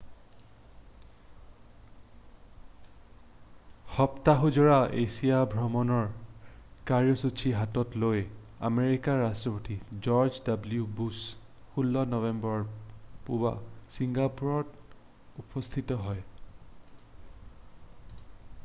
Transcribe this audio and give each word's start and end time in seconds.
সপ্তাহজোৰা 3.97 4.77
Asia 5.01 5.41
ভ্ৰমণৰ 5.51 6.07
কাৰ্যসূচী 6.93 7.53
হাতত 7.59 8.01
লৈ 8.05 8.23
আমেৰিকাৰ 8.71 9.21
ৰাষ্ট্ৰপতি 9.25 9.77
জৰ্জ 10.09 10.41
ডব্লিউ 10.49 10.89
বুশ্ব 11.01 11.77
16 11.85 12.09
নৱেম্বৰৰ 12.19 12.65
পুৱা 13.31 13.53
ছিংগাপুৰত 13.97 15.41
উপস্থিত 15.47 16.01
হয় 16.03 16.29